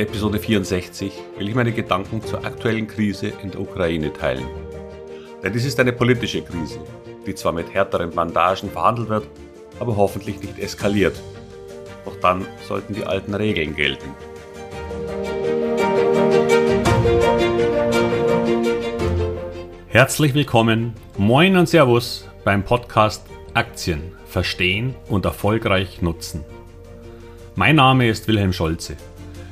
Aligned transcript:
heute 0.00 0.12
Episode 0.12 0.38
64 0.38 1.12
will 1.36 1.48
ich 1.48 1.54
meine 1.54 1.72
Gedanken 1.72 2.22
zur 2.22 2.42
aktuellen 2.44 2.86
Krise 2.86 3.32
in 3.42 3.50
der 3.50 3.60
Ukraine 3.60 4.10
teilen. 4.10 4.46
Denn 5.42 5.52
dies 5.52 5.66
ist 5.66 5.78
eine 5.78 5.92
politische 5.92 6.42
Krise, 6.42 6.80
die 7.26 7.34
zwar 7.34 7.52
mit 7.52 7.74
härteren 7.74 8.10
Bandagen 8.10 8.70
verhandelt 8.70 9.10
wird, 9.10 9.26
aber 9.78 9.96
hoffentlich 9.96 10.40
nicht 10.40 10.58
eskaliert. 10.58 11.20
Doch 12.06 12.16
dann 12.20 12.46
sollten 12.66 12.94
die 12.94 13.04
alten 13.04 13.34
Regeln 13.34 13.76
gelten. 13.76 14.08
Herzlich 19.88 20.32
willkommen, 20.32 20.94
moin 21.18 21.56
und 21.56 21.68
Servus 21.68 22.26
beim 22.44 22.64
Podcast 22.64 23.26
Aktien 23.52 24.12
verstehen 24.24 24.94
und 25.08 25.26
erfolgreich 25.26 26.00
nutzen. 26.00 26.44
Mein 27.54 27.76
Name 27.76 28.08
ist 28.08 28.28
Wilhelm 28.28 28.54
Scholze. 28.54 28.96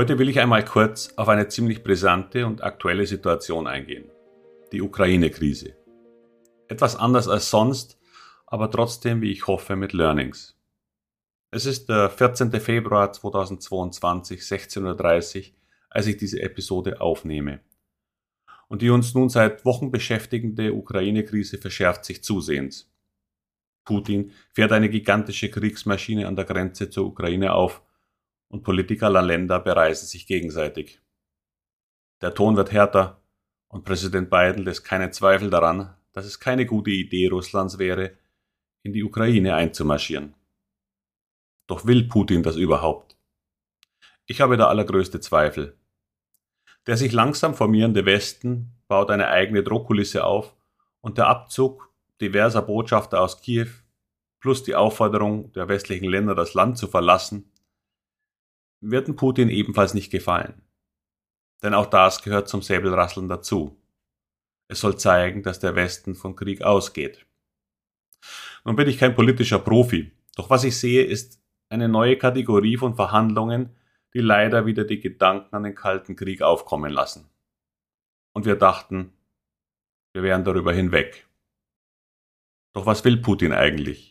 Heute 0.00 0.18
will 0.18 0.30
ich 0.30 0.40
einmal 0.40 0.64
kurz 0.64 1.12
auf 1.16 1.28
eine 1.28 1.48
ziemlich 1.48 1.82
brisante 1.82 2.46
und 2.46 2.64
aktuelle 2.64 3.04
Situation 3.04 3.66
eingehen. 3.66 4.10
Die 4.72 4.80
Ukraine-Krise. 4.80 5.76
Etwas 6.68 6.96
anders 6.96 7.28
als 7.28 7.50
sonst, 7.50 7.98
aber 8.46 8.70
trotzdem, 8.70 9.20
wie 9.20 9.30
ich 9.30 9.46
hoffe, 9.46 9.76
mit 9.76 9.92
Learnings. 9.92 10.58
Es 11.50 11.66
ist 11.66 11.90
der 11.90 12.08
14. 12.08 12.50
Februar 12.62 13.12
2022, 13.12 14.40
16.30 14.40 15.38
Uhr, 15.38 15.54
als 15.90 16.06
ich 16.06 16.16
diese 16.16 16.40
Episode 16.40 17.02
aufnehme. 17.02 17.60
Und 18.68 18.80
die 18.80 18.88
uns 18.88 19.12
nun 19.12 19.28
seit 19.28 19.66
Wochen 19.66 19.90
beschäftigende 19.90 20.72
Ukraine-Krise 20.72 21.58
verschärft 21.58 22.06
sich 22.06 22.24
zusehends. 22.24 22.90
Putin 23.84 24.32
fährt 24.54 24.72
eine 24.72 24.88
gigantische 24.88 25.50
Kriegsmaschine 25.50 26.26
an 26.26 26.36
der 26.36 26.46
Grenze 26.46 26.88
zur 26.88 27.04
Ukraine 27.04 27.52
auf 27.52 27.82
und 28.50 28.64
Politiker 28.64 29.06
aller 29.06 29.22
Länder 29.22 29.60
bereisen 29.60 30.06
sich 30.06 30.26
gegenseitig. 30.26 31.00
Der 32.20 32.34
Ton 32.34 32.56
wird 32.56 32.72
härter 32.72 33.22
und 33.68 33.84
Präsident 33.84 34.28
Biden 34.28 34.64
lässt 34.64 34.84
keinen 34.84 35.12
Zweifel 35.12 35.48
daran, 35.48 35.94
dass 36.12 36.26
es 36.26 36.40
keine 36.40 36.66
gute 36.66 36.90
Idee 36.90 37.28
Russlands 37.28 37.78
wäre, 37.78 38.18
in 38.82 38.92
die 38.92 39.04
Ukraine 39.04 39.54
einzumarschieren. 39.54 40.34
Doch 41.66 41.86
will 41.86 42.08
Putin 42.08 42.42
das 42.42 42.56
überhaupt? 42.56 43.16
Ich 44.26 44.40
habe 44.40 44.56
da 44.56 44.68
allergrößte 44.68 45.20
Zweifel. 45.20 45.76
Der 46.86 46.96
sich 46.96 47.12
langsam 47.12 47.54
formierende 47.54 48.04
Westen 48.04 48.72
baut 48.88 49.10
eine 49.10 49.28
eigene 49.28 49.62
Drohkulisse 49.62 50.24
auf 50.24 50.56
und 51.00 51.18
der 51.18 51.28
Abzug 51.28 51.92
diverser 52.20 52.62
Botschafter 52.62 53.20
aus 53.20 53.40
Kiew 53.40 53.68
plus 54.40 54.64
die 54.64 54.74
Aufforderung 54.74 55.52
der 55.52 55.68
westlichen 55.68 56.08
Länder, 56.08 56.34
das 56.34 56.54
Land 56.54 56.78
zu 56.78 56.88
verlassen, 56.88 57.50
wird 58.80 59.14
Putin 59.16 59.48
ebenfalls 59.48 59.94
nicht 59.94 60.10
gefallen. 60.10 60.62
Denn 61.62 61.74
auch 61.74 61.86
das 61.86 62.22
gehört 62.22 62.48
zum 62.48 62.62
Säbelrasseln 62.62 63.28
dazu. 63.28 63.76
Es 64.68 64.80
soll 64.80 64.96
zeigen, 64.96 65.42
dass 65.42 65.60
der 65.60 65.74
Westen 65.74 66.14
vom 66.14 66.36
Krieg 66.36 66.62
ausgeht. 66.62 67.26
Nun 68.64 68.76
bin 68.76 68.88
ich 68.88 68.98
kein 68.98 69.14
politischer 69.14 69.58
Profi, 69.58 70.12
doch 70.36 70.50
was 70.50 70.64
ich 70.64 70.78
sehe, 70.78 71.04
ist 71.04 71.40
eine 71.68 71.88
neue 71.88 72.16
Kategorie 72.16 72.76
von 72.76 72.94
Verhandlungen, 72.94 73.76
die 74.14 74.20
leider 74.20 74.66
wieder 74.66 74.84
die 74.84 75.00
Gedanken 75.00 75.54
an 75.54 75.62
den 75.62 75.74
Kalten 75.74 76.16
Krieg 76.16 76.42
aufkommen 76.42 76.92
lassen. 76.92 77.28
Und 78.32 78.44
wir 78.46 78.56
dachten, 78.56 79.12
wir 80.12 80.22
wären 80.22 80.44
darüber 80.44 80.72
hinweg. 80.72 81.28
Doch 82.72 82.86
was 82.86 83.04
will 83.04 83.18
Putin 83.18 83.52
eigentlich? 83.52 84.09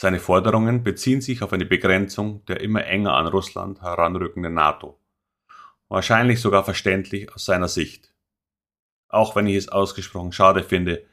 Seine 0.00 0.20
Forderungen 0.20 0.84
beziehen 0.84 1.20
sich 1.20 1.42
auf 1.42 1.52
eine 1.52 1.66
Begrenzung 1.66 2.44
der 2.44 2.60
immer 2.60 2.84
enger 2.84 3.14
an 3.14 3.26
Russland 3.26 3.82
heranrückenden 3.82 4.54
NATO. 4.54 4.96
Wahrscheinlich 5.88 6.40
sogar 6.40 6.62
verständlich 6.62 7.34
aus 7.34 7.44
seiner 7.44 7.66
Sicht. 7.66 8.14
Auch 9.08 9.34
wenn 9.34 9.48
ich 9.48 9.56
es 9.56 9.68
ausgesprochen 9.68 10.30
schade 10.30 10.62
finde, 10.62 11.04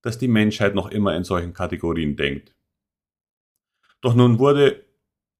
dass 0.00 0.16
die 0.16 0.28
Menschheit 0.28 0.74
noch 0.74 0.90
immer 0.90 1.14
in 1.14 1.24
solchen 1.24 1.52
Kategorien 1.52 2.16
denkt. 2.16 2.54
Doch 4.00 4.14
nun 4.14 4.38
wurde 4.38 4.82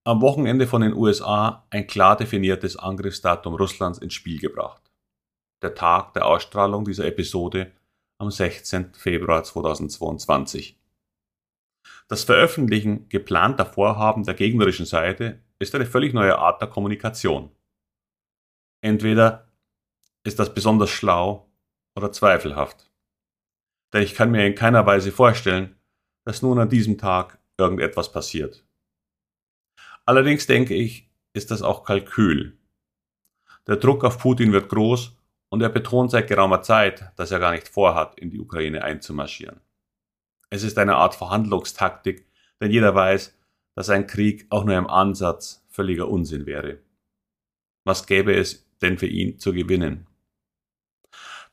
am 0.04 0.20
Wochenende 0.20 0.66
von 0.66 0.82
den 0.82 0.92
USA 0.92 1.66
ein 1.70 1.86
klar 1.86 2.18
definiertes 2.18 2.76
Angriffsdatum 2.76 3.54
Russlands 3.54 4.00
ins 4.00 4.12
Spiel 4.12 4.38
gebracht. 4.38 4.82
Der 5.62 5.74
Tag 5.74 6.12
der 6.12 6.26
Ausstrahlung 6.26 6.84
dieser 6.84 7.06
Episode 7.06 7.72
am 8.18 8.30
16. 8.30 8.92
Februar 8.92 9.44
2022. 9.44 10.81
Das 12.12 12.24
Veröffentlichen 12.24 13.08
geplanter 13.08 13.64
Vorhaben 13.64 14.24
der 14.24 14.34
gegnerischen 14.34 14.84
Seite 14.84 15.40
ist 15.58 15.74
eine 15.74 15.86
völlig 15.86 16.12
neue 16.12 16.36
Art 16.36 16.60
der 16.60 16.68
Kommunikation. 16.68 17.50
Entweder 18.82 19.50
ist 20.22 20.38
das 20.38 20.52
besonders 20.52 20.90
schlau 20.90 21.50
oder 21.94 22.12
zweifelhaft. 22.12 22.90
Denn 23.94 24.02
ich 24.02 24.14
kann 24.14 24.30
mir 24.30 24.46
in 24.46 24.54
keiner 24.54 24.84
Weise 24.84 25.10
vorstellen, 25.10 25.74
dass 26.26 26.42
nun 26.42 26.58
an 26.58 26.68
diesem 26.68 26.98
Tag 26.98 27.38
irgendetwas 27.56 28.12
passiert. 28.12 28.62
Allerdings 30.04 30.46
denke 30.46 30.74
ich, 30.74 31.08
ist 31.32 31.50
das 31.50 31.62
auch 31.62 31.82
Kalkül. 31.82 32.58
Der 33.66 33.76
Druck 33.76 34.04
auf 34.04 34.18
Putin 34.18 34.52
wird 34.52 34.68
groß 34.68 35.16
und 35.48 35.62
er 35.62 35.70
betont 35.70 36.10
seit 36.10 36.28
geraumer 36.28 36.60
Zeit, 36.60 37.10
dass 37.16 37.30
er 37.30 37.38
gar 37.38 37.52
nicht 37.52 37.70
vorhat, 37.70 38.20
in 38.20 38.28
die 38.28 38.38
Ukraine 38.38 38.84
einzumarschieren. 38.84 39.62
Es 40.52 40.64
ist 40.64 40.76
eine 40.76 40.96
Art 40.96 41.14
Verhandlungstaktik, 41.14 42.26
denn 42.60 42.70
jeder 42.70 42.94
weiß, 42.94 43.34
dass 43.74 43.88
ein 43.88 44.06
Krieg 44.06 44.44
auch 44.50 44.64
nur 44.64 44.76
im 44.76 44.86
Ansatz 44.86 45.64
völliger 45.70 46.08
Unsinn 46.08 46.44
wäre. 46.44 46.78
Was 47.84 48.06
gäbe 48.06 48.36
es 48.36 48.70
denn 48.82 48.98
für 48.98 49.06
ihn 49.06 49.38
zu 49.38 49.54
gewinnen? 49.54 50.08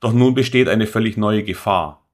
Doch 0.01 0.11
nun 0.11 0.33
besteht 0.33 0.67
eine 0.67 0.85
völlig 0.85 1.15
neue 1.15 1.45
Gefahr. 1.45 2.09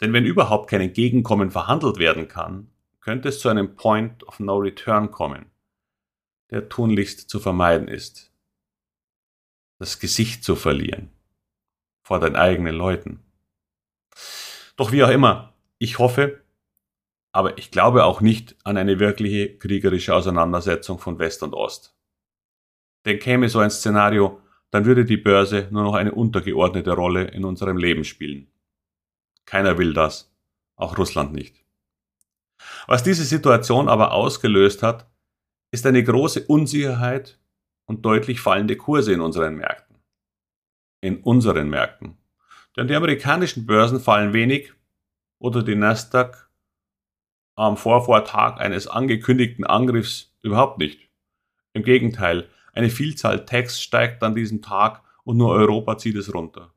Denn 0.00 0.12
wenn 0.12 0.24
überhaupt 0.24 0.68
kein 0.68 0.80
Entgegenkommen 0.80 1.52
verhandelt 1.52 1.98
werden 1.98 2.26
kann, 2.26 2.72
könnte 2.98 3.28
es 3.28 3.38
zu 3.38 3.48
einem 3.48 3.76
Point 3.76 4.26
of 4.26 4.40
No 4.40 4.56
Return 4.56 5.12
kommen, 5.12 5.46
der 6.50 6.68
tunlichst 6.68 7.30
zu 7.30 7.38
vermeiden 7.38 7.86
ist. 7.86 8.32
Das 9.78 10.00
Gesicht 10.00 10.42
zu 10.42 10.56
verlieren 10.56 11.08
vor 12.02 12.18
den 12.18 12.34
eigenen 12.34 12.74
Leuten. 12.74 13.22
Doch 14.76 14.90
wie 14.90 15.04
auch 15.04 15.10
immer, 15.10 15.55
ich 15.78 15.98
hoffe, 15.98 16.42
aber 17.32 17.58
ich 17.58 17.70
glaube 17.70 18.04
auch 18.04 18.20
nicht 18.20 18.56
an 18.64 18.76
eine 18.76 18.98
wirkliche 18.98 19.58
kriegerische 19.58 20.14
Auseinandersetzung 20.14 20.98
von 20.98 21.18
West 21.18 21.42
und 21.42 21.54
Ost. 21.54 21.94
Denn 23.04 23.18
käme 23.18 23.48
so 23.48 23.58
ein 23.58 23.70
Szenario, 23.70 24.40
dann 24.70 24.84
würde 24.84 25.04
die 25.04 25.16
Börse 25.16 25.68
nur 25.70 25.82
noch 25.82 25.94
eine 25.94 26.12
untergeordnete 26.12 26.92
Rolle 26.92 27.24
in 27.24 27.44
unserem 27.44 27.76
Leben 27.76 28.04
spielen. 28.04 28.50
Keiner 29.44 29.78
will 29.78 29.92
das, 29.92 30.34
auch 30.76 30.98
Russland 30.98 31.32
nicht. 31.32 31.64
Was 32.86 33.02
diese 33.02 33.24
Situation 33.24 33.88
aber 33.88 34.12
ausgelöst 34.12 34.82
hat, 34.82 35.08
ist 35.70 35.86
eine 35.86 36.02
große 36.02 36.46
Unsicherheit 36.46 37.38
und 37.86 38.04
deutlich 38.04 38.40
fallende 38.40 38.76
Kurse 38.76 39.12
in 39.12 39.20
unseren 39.20 39.56
Märkten. 39.56 39.96
In 41.00 41.22
unseren 41.22 41.68
Märkten. 41.68 42.16
Denn 42.76 42.88
die 42.88 42.94
amerikanischen 42.94 43.66
Börsen 43.66 44.00
fallen 44.00 44.32
wenig 44.32 44.72
oder 45.38 45.62
die 45.62 45.74
Nasdaq 45.74 46.48
am 47.54 47.76
Vorvortag 47.76 48.60
eines 48.60 48.86
angekündigten 48.86 49.64
Angriffs 49.64 50.34
überhaupt 50.42 50.78
nicht. 50.78 51.08
Im 51.72 51.82
Gegenteil, 51.82 52.48
eine 52.72 52.90
Vielzahl 52.90 53.44
Text 53.46 53.82
steigt 53.82 54.22
an 54.22 54.34
diesem 54.34 54.62
Tag 54.62 55.02
und 55.24 55.38
nur 55.38 55.50
Europa 55.50 55.98
zieht 55.98 56.16
es 56.16 56.32
runter. 56.32 56.72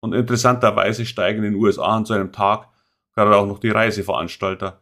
Und 0.00 0.12
interessanterweise 0.12 1.06
steigen 1.06 1.42
in 1.42 1.52
den 1.52 1.62
USA 1.62 1.96
an 1.96 2.04
so 2.04 2.14
einem 2.14 2.32
Tag 2.32 2.68
gerade 3.14 3.34
auch 3.34 3.46
noch 3.46 3.58
die 3.58 3.70
Reiseveranstalter 3.70 4.80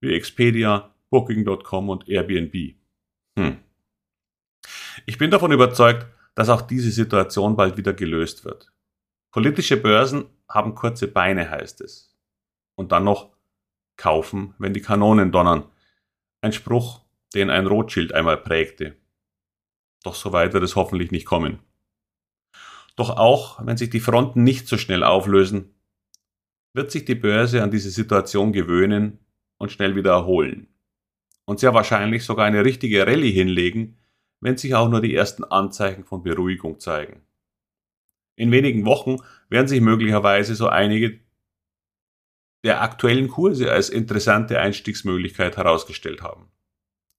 wie 0.00 0.14
Expedia, 0.14 0.94
Booking.com 1.10 1.90
und 1.90 2.08
Airbnb. 2.08 2.74
Hm. 3.38 3.58
Ich 5.06 5.18
bin 5.18 5.30
davon 5.30 5.52
überzeugt, 5.52 6.06
dass 6.34 6.48
auch 6.48 6.62
diese 6.62 6.90
Situation 6.90 7.56
bald 7.56 7.76
wieder 7.76 7.92
gelöst 7.92 8.44
wird. 8.44 8.72
Politische 9.30 9.76
Börsen 9.76 10.24
haben 10.48 10.74
kurze 10.74 11.08
Beine, 11.08 11.50
heißt 11.50 11.80
es. 11.82 12.13
Und 12.76 12.92
dann 12.92 13.04
noch 13.04 13.30
kaufen, 13.96 14.54
wenn 14.58 14.74
die 14.74 14.82
Kanonen 14.82 15.32
donnern. 15.32 15.64
Ein 16.40 16.52
Spruch, 16.52 17.02
den 17.34 17.50
ein 17.50 17.66
Rothschild 17.66 18.12
einmal 18.12 18.36
prägte. 18.36 18.96
Doch 20.02 20.14
so 20.14 20.32
weit 20.32 20.52
wird 20.52 20.64
es 20.64 20.76
hoffentlich 20.76 21.10
nicht 21.10 21.24
kommen. 21.24 21.60
Doch 22.96 23.16
auch 23.16 23.64
wenn 23.64 23.76
sich 23.76 23.90
die 23.90 24.00
Fronten 24.00 24.44
nicht 24.44 24.68
so 24.68 24.76
schnell 24.76 25.02
auflösen, 25.02 25.74
wird 26.74 26.90
sich 26.90 27.04
die 27.04 27.14
Börse 27.14 27.62
an 27.62 27.70
diese 27.70 27.90
Situation 27.90 28.52
gewöhnen 28.52 29.18
und 29.58 29.72
schnell 29.72 29.96
wieder 29.96 30.12
erholen. 30.12 30.68
Und 31.44 31.60
sehr 31.60 31.74
wahrscheinlich 31.74 32.24
sogar 32.24 32.46
eine 32.46 32.64
richtige 32.64 33.06
Rallye 33.06 33.30
hinlegen, 33.30 33.98
wenn 34.40 34.56
sich 34.56 34.74
auch 34.74 34.88
nur 34.88 35.00
die 35.00 35.14
ersten 35.14 35.44
Anzeichen 35.44 36.04
von 36.04 36.22
Beruhigung 36.22 36.80
zeigen. 36.80 37.22
In 38.36 38.50
wenigen 38.50 38.84
Wochen 38.84 39.18
werden 39.48 39.68
sich 39.68 39.80
möglicherweise 39.80 40.54
so 40.54 40.68
einige 40.68 41.20
der 42.64 42.82
aktuellen 42.82 43.28
Kurse 43.28 43.70
als 43.70 43.90
interessante 43.90 44.58
Einstiegsmöglichkeit 44.58 45.56
herausgestellt 45.56 46.22
haben. 46.22 46.50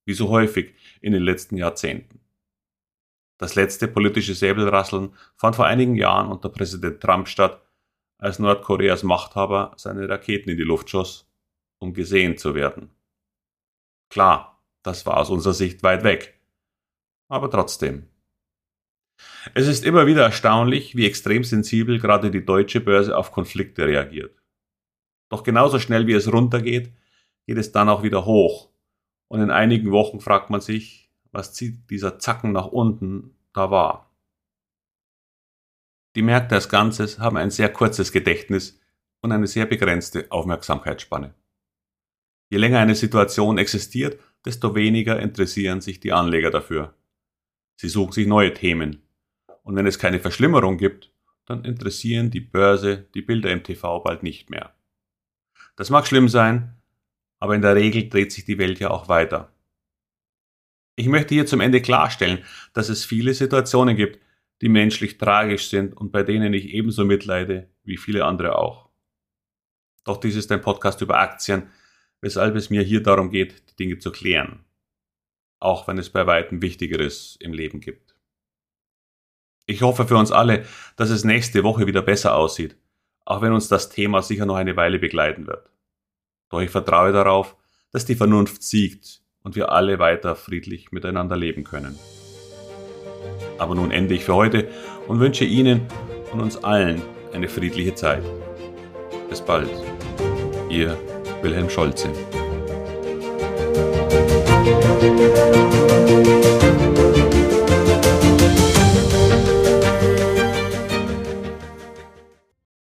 Wie 0.04 0.14
so 0.14 0.28
häufig 0.28 0.74
in 1.00 1.12
den 1.12 1.22
letzten 1.22 1.56
Jahrzehnten. 1.56 2.20
Das 3.38 3.54
letzte 3.54 3.86
politische 3.86 4.34
Säbelrasseln 4.34 5.14
fand 5.36 5.56
vor 5.56 5.66
einigen 5.66 5.94
Jahren 5.94 6.30
unter 6.30 6.48
Präsident 6.48 7.00
Trump 7.00 7.28
statt, 7.28 7.62
als 8.18 8.38
Nordkoreas 8.38 9.02
Machthaber 9.02 9.72
seine 9.76 10.08
Raketen 10.08 10.50
in 10.50 10.56
die 10.56 10.62
Luft 10.62 10.90
schoss, 10.90 11.30
um 11.78 11.92
gesehen 11.92 12.38
zu 12.38 12.54
werden. 12.54 12.90
Klar, 14.10 14.64
das 14.82 15.04
war 15.06 15.18
aus 15.18 15.30
unserer 15.30 15.54
Sicht 15.54 15.82
weit 15.82 16.02
weg. 16.02 16.40
Aber 17.28 17.50
trotzdem. 17.50 18.08
Es 19.54 19.66
ist 19.66 19.84
immer 19.84 20.06
wieder 20.06 20.22
erstaunlich, 20.22 20.96
wie 20.96 21.06
extrem 21.06 21.44
sensibel 21.44 21.98
gerade 21.98 22.30
die 22.30 22.44
deutsche 22.44 22.80
Börse 22.80 23.16
auf 23.16 23.32
Konflikte 23.32 23.86
reagiert. 23.86 24.40
Doch 25.28 25.42
genauso 25.42 25.78
schnell 25.78 26.06
wie 26.06 26.12
es 26.12 26.32
runtergeht, 26.32 26.92
geht 27.46 27.58
es 27.58 27.72
dann 27.72 27.88
auch 27.88 28.02
wieder 28.02 28.24
hoch. 28.24 28.70
Und 29.28 29.40
in 29.40 29.50
einigen 29.50 29.90
Wochen 29.90 30.20
fragt 30.20 30.50
man 30.50 30.60
sich, 30.60 31.10
was 31.32 31.52
zieht 31.52 31.90
dieser 31.90 32.18
Zacken 32.18 32.52
nach 32.52 32.66
unten 32.66 33.34
da 33.52 33.70
war. 33.70 34.10
Die 36.14 36.22
Märkte 36.22 36.54
als 36.54 36.68
Ganzes 36.68 37.18
haben 37.18 37.36
ein 37.36 37.50
sehr 37.50 37.70
kurzes 37.70 38.12
Gedächtnis 38.12 38.80
und 39.20 39.32
eine 39.32 39.46
sehr 39.46 39.66
begrenzte 39.66 40.26
Aufmerksamkeitsspanne. 40.30 41.34
Je 42.48 42.58
länger 42.58 42.78
eine 42.78 42.94
Situation 42.94 43.58
existiert, 43.58 44.20
desto 44.44 44.74
weniger 44.74 45.18
interessieren 45.20 45.80
sich 45.80 45.98
die 45.98 46.12
Anleger 46.12 46.50
dafür. 46.50 46.94
Sie 47.76 47.88
suchen 47.88 48.12
sich 48.12 48.26
neue 48.26 48.54
Themen. 48.54 49.02
Und 49.64 49.74
wenn 49.74 49.86
es 49.86 49.98
keine 49.98 50.20
Verschlimmerung 50.20 50.78
gibt, 50.78 51.12
dann 51.44 51.64
interessieren 51.64 52.30
die 52.30 52.40
Börse 52.40 53.08
die 53.14 53.22
Bilder 53.22 53.50
im 53.50 53.64
TV 53.64 54.00
bald 54.00 54.22
nicht 54.22 54.48
mehr. 54.48 54.75
Das 55.76 55.90
mag 55.90 56.06
schlimm 56.06 56.28
sein, 56.28 56.74
aber 57.38 57.54
in 57.54 57.62
der 57.62 57.76
Regel 57.76 58.08
dreht 58.08 58.32
sich 58.32 58.44
die 58.44 58.58
Welt 58.58 58.80
ja 58.80 58.90
auch 58.90 59.08
weiter. 59.08 59.52
Ich 60.96 61.06
möchte 61.06 61.34
hier 61.34 61.46
zum 61.46 61.60
Ende 61.60 61.82
klarstellen, 61.82 62.44
dass 62.72 62.88
es 62.88 63.04
viele 63.04 63.34
Situationen 63.34 63.96
gibt, 63.96 64.18
die 64.62 64.70
menschlich 64.70 65.18
tragisch 65.18 65.68
sind 65.68 65.94
und 65.94 66.10
bei 66.12 66.22
denen 66.22 66.54
ich 66.54 66.70
ebenso 66.70 67.04
mitleide 67.04 67.68
wie 67.84 67.98
viele 67.98 68.24
andere 68.24 68.56
auch. 68.56 68.88
Doch 70.04 70.16
dies 70.16 70.36
ist 70.36 70.50
ein 70.50 70.62
Podcast 70.62 71.02
über 71.02 71.18
Aktien, 71.18 71.70
weshalb 72.22 72.56
es 72.56 72.70
mir 72.70 72.82
hier 72.82 73.02
darum 73.02 73.30
geht, 73.30 73.70
die 73.70 73.76
Dinge 73.76 73.98
zu 73.98 74.10
klären. 74.10 74.64
Auch 75.60 75.86
wenn 75.88 75.98
es 75.98 76.10
bei 76.10 76.26
weitem 76.26 76.62
Wichtigeres 76.62 77.36
im 77.40 77.52
Leben 77.52 77.80
gibt. 77.80 78.14
Ich 79.66 79.82
hoffe 79.82 80.06
für 80.06 80.16
uns 80.16 80.32
alle, 80.32 80.64
dass 80.96 81.10
es 81.10 81.24
nächste 81.24 81.64
Woche 81.64 81.86
wieder 81.86 82.02
besser 82.02 82.36
aussieht, 82.36 82.76
auch 83.26 83.42
wenn 83.42 83.52
uns 83.52 83.68
das 83.68 83.90
Thema 83.90 84.22
sicher 84.22 84.46
noch 84.46 84.54
eine 84.54 84.76
Weile 84.76 84.98
begleiten 84.98 85.46
wird. 85.46 85.68
Doch 86.48 86.60
ich 86.60 86.70
vertraue 86.70 87.12
darauf, 87.12 87.56
dass 87.92 88.06
die 88.06 88.14
Vernunft 88.14 88.62
siegt 88.62 89.20
und 89.42 89.56
wir 89.56 89.72
alle 89.72 89.98
weiter 89.98 90.36
friedlich 90.36 90.92
miteinander 90.92 91.36
leben 91.36 91.64
können. 91.64 91.98
Aber 93.58 93.74
nun 93.74 93.90
ende 93.90 94.14
ich 94.14 94.24
für 94.24 94.34
heute 94.34 94.68
und 95.08 95.18
wünsche 95.18 95.44
Ihnen 95.44 95.82
und 96.32 96.40
uns 96.40 96.62
allen 96.62 97.02
eine 97.32 97.48
friedliche 97.48 97.94
Zeit. 97.94 98.22
Bis 99.28 99.40
bald. 99.40 99.70
Ihr 100.70 100.96
Wilhelm 101.42 101.68
Scholze. 101.68 102.10